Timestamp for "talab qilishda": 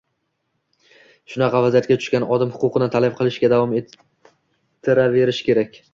2.97-3.53